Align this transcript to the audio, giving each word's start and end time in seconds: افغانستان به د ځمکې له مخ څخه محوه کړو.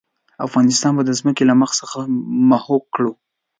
افغانستان 0.45 0.91
به 0.97 1.03
د 1.05 1.11
ځمکې 1.19 1.43
له 1.49 1.55
مخ 1.61 1.71
څخه 1.79 1.99
محوه 2.49 2.79
کړو. 2.93 3.11